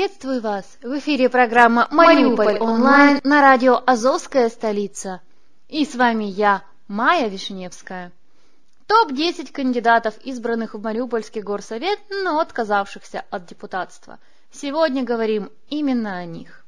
[0.00, 0.64] Приветствую вас!
[0.80, 5.20] В эфире программа «Мариуполь онлайн» на радио «Азовская столица».
[5.68, 8.10] И с вами я, Майя Вишневская.
[8.86, 14.18] Топ-10 кандидатов, избранных в Мариупольский горсовет, но отказавшихся от депутатства.
[14.50, 16.64] Сегодня говорим именно о них.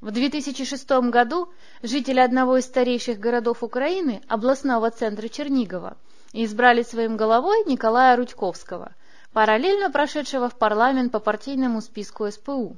[0.00, 1.48] В 2006 году
[1.82, 5.96] жители одного из старейших городов Украины, областного центра Чернигова,
[6.32, 8.94] избрали своим головой Николая Рудьковского–
[9.32, 12.76] параллельно прошедшего в парламент по партийному списку СПУ.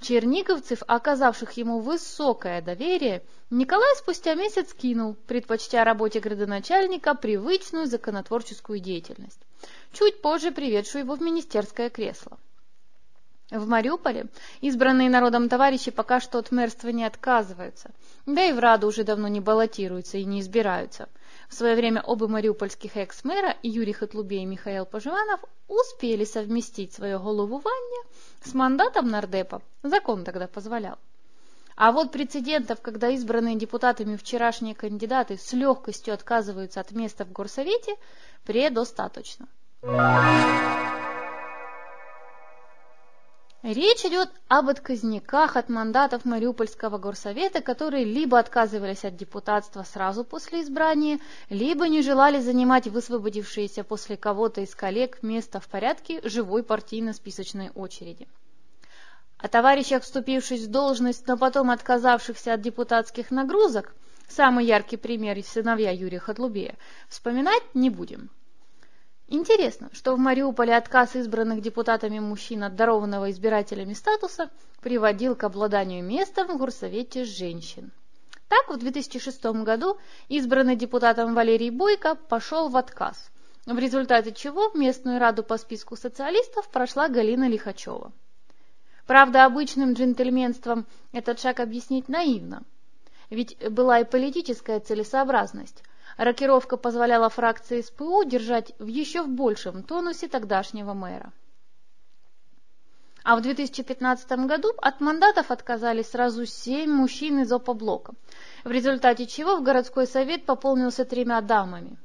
[0.00, 9.40] Черниговцев, оказавших ему высокое доверие, Николай спустя месяц кинул, предпочтя работе градоначальника привычную законотворческую деятельность,
[9.92, 12.38] чуть позже приведшую его в министерское кресло.
[13.50, 14.26] В Мариуполе
[14.60, 17.90] избранные народом товарищи пока что от мэрства не отказываются,
[18.26, 21.08] да и в Раду уже давно не баллотируются и не избираются–
[21.52, 28.02] в свое время оба мариупольских экс-мэра, Юрий Хатлубе и Михаил Поживанов, успели совместить свое головування
[28.42, 29.60] с мандатом нардепа.
[29.82, 30.96] Закон тогда позволял.
[31.76, 37.96] А вот прецедентов, когда избранные депутатами вчерашние кандидаты с легкостью отказываются от места в горсовете,
[38.44, 39.46] предостаточно.
[43.62, 50.62] Речь идет об отказниках от мандатов Мариупольского горсовета, которые либо отказывались от депутатства сразу после
[50.62, 57.70] избрания, либо не желали занимать высвободившиеся после кого-то из коллег место в порядке живой партийно-списочной
[57.76, 58.26] очереди.
[59.38, 63.94] О товарищах, вступивших в должность, но потом отказавшихся от депутатских нагрузок,
[64.26, 66.74] самый яркий пример– сыновья Юрия Хатлубея,
[67.08, 68.28] вспоминать не будем.
[69.34, 74.50] Интересно, что в Мариуполе отказ избранных депутатами мужчин от дарованного избирателями статуса
[74.82, 77.92] приводил к обладанию местом в горсовете женщин.
[78.48, 79.96] Так, в 2006 году
[80.28, 83.30] избранный депутатом Валерий Бойко пошел в отказ,
[83.64, 88.12] в результате чего в местную раду по списку социалистов прошла Галина Лихачева.
[89.06, 92.64] Правда, обычным джентльменством этот шаг объяснить наивно,
[93.30, 95.82] ведь была и политическая целесообразность.
[96.16, 101.32] Рокировка позволяла фракции СПУ держать в еще в большем тонусе тогдашнего мэра.
[103.24, 108.14] А в 2015 году от мандатов отказались сразу семь мужчин из Опоблока,
[108.64, 111.96] в результате чего в городской совет пополнился тремя дамами.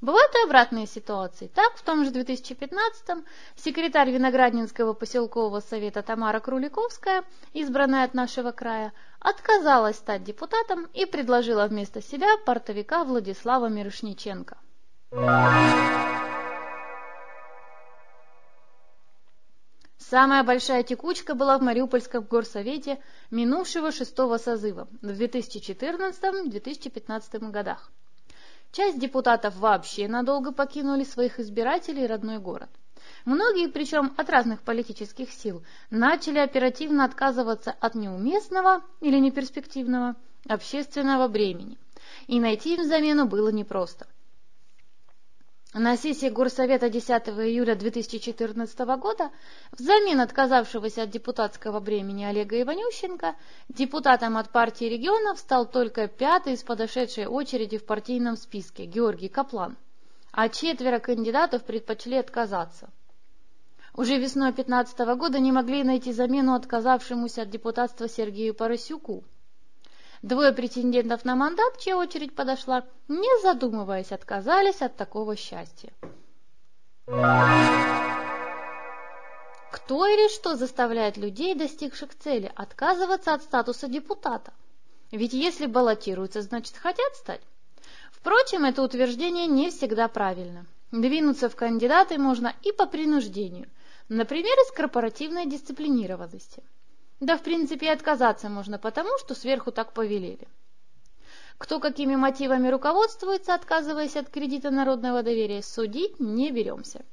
[0.00, 1.48] Бывают и обратные ситуации.
[1.48, 3.24] Так, в том же 2015-м
[3.56, 11.66] секретарь Винограднинского поселкового совета Тамара Круликовская, избранная от нашего края, отказалась стать депутатом и предложила
[11.66, 14.56] вместо себя портовика Владислава Мирошниченко.
[19.98, 23.00] Самая большая текучка была в Мариупольском горсовете
[23.32, 27.90] минувшего шестого созыва в 2014-2015 годах.
[28.72, 32.68] Часть депутатов вообще надолго покинули своих избирателей и родной город.
[33.24, 40.16] Многие, причем от разных политических сил, начали оперативно отказываться от неуместного или неперспективного
[40.46, 41.78] общественного бремени,
[42.26, 44.06] и найти им замену было непросто–
[45.78, 49.30] на сессии Горсовета 10 июля 2014 года
[49.70, 53.36] взамен отказавшегося от депутатского бремени Олега Иванющенко
[53.68, 59.76] депутатом от партии регионов стал только пятый из подошедшей очереди в партийном списке Георгий Каплан,
[60.32, 62.90] а четверо кандидатов предпочли отказаться.
[63.94, 69.22] Уже весной 2015 года не могли найти замену отказавшемуся от депутатства Сергею Поросюку–
[70.22, 75.92] Двое претендентов на мандат, чья очередь подошла, не задумываясь, отказались от такого счастья.
[79.70, 84.52] Кто или что заставляет людей, достигших цели, отказываться от статуса депутата?
[85.12, 87.40] Ведь если баллотируются, значит хотят стать.
[88.10, 90.66] Впрочем, это утверждение не всегда правильно.
[90.90, 93.68] Двинуться в кандидаты можно и по принуждению,
[94.08, 96.62] например, из корпоративной дисциплинированности.
[97.20, 100.46] Да, в принципе, отказаться можно потому, что сверху так повелели.
[101.58, 107.04] Кто какими мотивами руководствуется, отказываясь от кредита народного доверия, судить не беремся.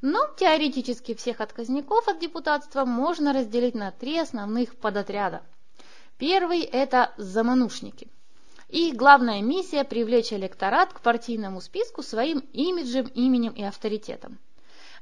[0.00, 5.42] Но теоретически всех отказников от депутатства можно разделить на три основных подотряда.
[6.18, 8.08] Первый– это заманушники.
[8.68, 14.38] Их главная миссия– привлечь электорат к партийному списку своим имиджем, именем и авторитетом.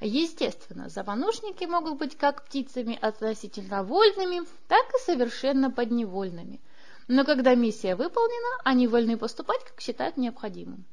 [0.00, 6.60] Естественно, заманушники могут быть как птицами относительно вольными, так и совершенно подневольными.
[7.08, 10.84] Но когда миссия выполнена, они вольны поступать, как считают необходимым.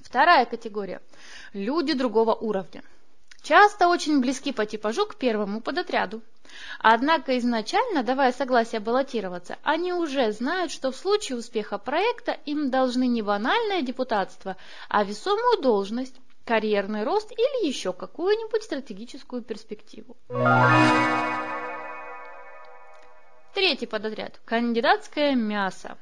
[0.00, 1.02] Вторая категория–
[1.54, 2.84] люди другого уровня.
[3.42, 6.22] Часто очень близки по типажу к первому подотряду.
[6.78, 13.06] Однако изначально, давая согласие баллотироваться, они уже знают, что в случае успеха проекта им должны
[13.06, 14.56] не банальное депутатство,
[14.88, 16.14] а весомую должность,
[16.44, 20.16] карьерный рост или еще какую-нибудь стратегическую перспективу.
[23.54, 25.96] Третий подотряд– кандидатское мясо.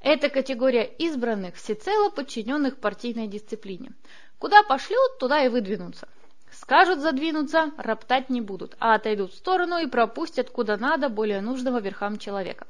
[0.00, 3.92] Это категория избранных, всецело подчиненных партийной дисциплине.
[4.38, 6.08] Куда пошлют, туда и выдвинутся.
[6.50, 11.80] Скажут задвинуться, роптать не будут, а отойдут в сторону и пропустят куда надо более нужного
[11.80, 12.66] верхам человека.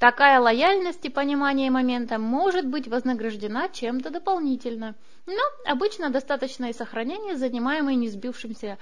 [0.00, 4.94] Такая лояльность и понимание момента может быть вознаграждена чем-то дополнительно,
[5.26, 8.78] но обычно достаточно и сохранения занимаемой не сбившимся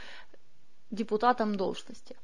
[0.92, 2.16] депутатом должности.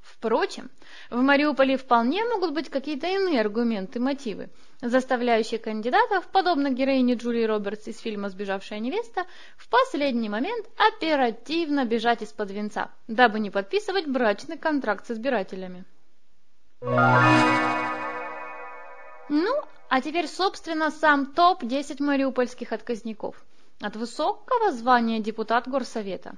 [0.00, 0.68] Впрочем,
[1.08, 4.50] в Мариуполе вполне могут быть какие-то иные аргументы, мотивы,
[4.82, 9.26] заставляющие кандидатов, подобно героине Джулии Робертс из фильма «Сбежавшая невеста»,
[9.56, 15.84] в последний момент оперативно бежать из-под венца, дабы не подписывать брачный контракт с избирателями.
[16.80, 16.90] Ну,
[19.88, 23.42] а теперь, собственно, сам топ-10 мариупольских отказников.
[23.80, 26.34] От высокого звания депутат горсовета.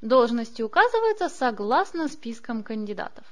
[0.00, 3.24] Должности указываются согласно спискам кандидатов.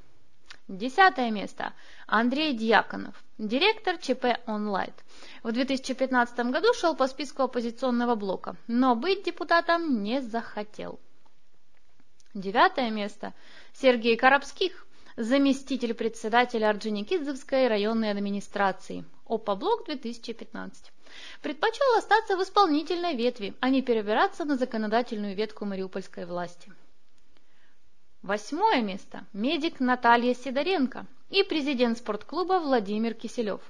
[0.66, 1.72] Десятое место.
[2.06, 4.94] Андрей Дьяконов, директор ЧП «Онлайт».
[5.42, 11.00] В 2015 году шел по списку оппозиционного блока, но быть депутатом не захотел.
[12.34, 13.34] Девятое место.
[13.72, 14.86] Сергей Коробских,
[15.20, 20.92] заместитель председателя Орджоникидзевской районной администрации, ОПА-блок 2015.
[21.42, 26.72] Предпочел остаться в исполнительной ветви, а не перебираться на законодательную ветку мариупольской власти.
[28.22, 29.26] Восьмое место.
[29.32, 33.60] Медик Наталья Сидоренко и президент спортклуба Владимир Киселев.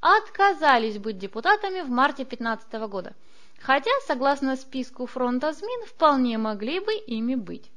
[0.00, 3.14] Отказались быть депутатами в марте 2015 года,
[3.60, 7.70] хотя, согласно списку фронта ЗМИН, вполне могли бы ими быть.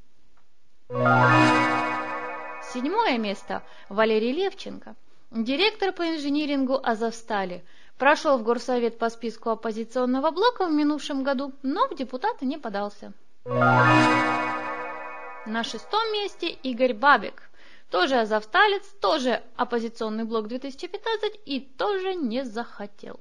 [2.73, 4.95] Седьмое место– Валерий Левченко,
[5.29, 7.65] директор по инжинирингу Азовстали.
[7.97, 13.11] Прошел в горсовет по списку оппозиционного блока в минувшем году, но в депутаты не подался.
[13.43, 14.53] На
[15.63, 17.49] шестом месте Игорь Бабик,
[17.89, 23.19] тоже азовсталец, тоже оппозиционный блок 2015 и тоже не захотел.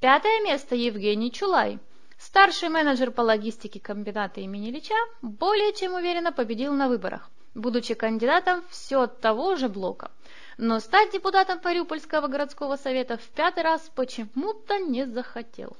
[0.00, 1.78] Пятое место Евгений Чулай–
[2.24, 8.62] Старший менеджер по логистике комбината имени Ильича более чем уверенно победил на выборах будучи кандидатом
[8.68, 10.10] все того же блока.
[10.58, 15.76] Но стать депутатом Мариупольского городского совета в пятый раз почему-то не захотел.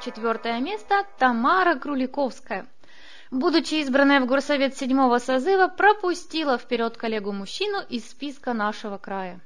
[0.00, 2.66] Четвертое место– Тамара Круликовская.
[3.30, 9.40] Будучи избранная в горсовет седьмого созыва, пропустила вперед коллегу-мужчину из списка нашего края.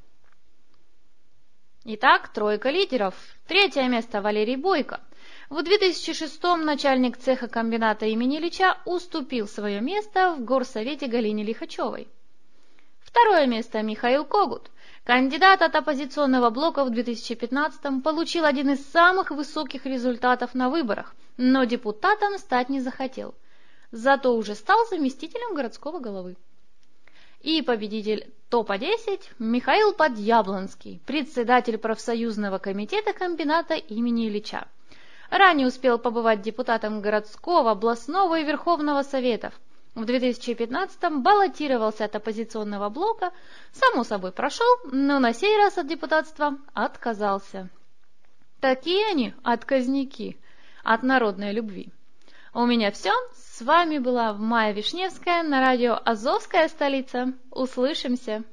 [1.85, 3.15] Итак, тройка лидеров.
[3.47, 5.01] Третье место– Валерий Бойко.
[5.49, 12.09] В 2006 начальник цеха комбината имени Ильича уступил свое место в горсовете Галине Лихачевой.
[12.99, 14.71] Второе место Михаил Когут.
[15.05, 21.63] Кандидат от оппозиционного блока в 2015 получил один из самых высоких результатов на выборах, но
[21.65, 23.35] депутатом стать не захотел.
[23.93, 26.37] Зато уже стал заместителем городского головы.
[27.41, 34.67] И победитель ТОПа-10 Михаил Подъяблонский, председатель профсоюзного комитета комбината имени Ильича.
[35.31, 39.53] Ранее успел побывать депутатом городского, областного и Верховного Советов.
[39.95, 43.33] В 2015-м баллотировался от оппозиционного блока,
[43.73, 47.69] само собой прошел, но на сей раз от депутатства отказался.
[48.61, 50.39] Такие они, отказники,
[50.83, 51.93] от народной любви.
[52.55, 53.13] У меня все.
[53.35, 57.35] С вами была Майя Вишневская на радио «Азовская столица».
[57.51, 58.45] Услышимся!